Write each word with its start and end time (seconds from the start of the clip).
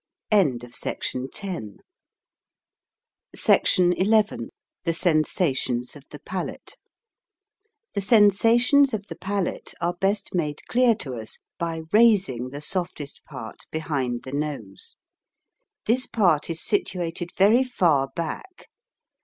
SECTION 0.33 1.27
XI 1.31 1.75
THE 3.31 4.93
SENSATIONS 4.93 5.95
OF 5.95 6.05
THE 6.09 6.17
PALATE 6.17 6.75
THE 7.93 8.01
sensations 8.01 8.93
of 8.95 9.05
the 9.09 9.15
palate 9.15 9.75
are 9.79 9.93
best 9.93 10.33
made 10.33 10.65
clear 10.67 10.95
to 10.95 11.13
us 11.13 11.37
by 11.59 11.81
raising 11.93 12.49
the 12.49 12.61
softest 12.61 13.23
part 13.25 13.67
behind 13.69 14.23
the 14.23 14.31
nose. 14.33 14.95
This 15.85 16.07
part 16.07 16.49
is 16.49 16.59
situated 16.63 17.29
very 17.37 17.63
far 17.63 18.07
back. 18.15 18.69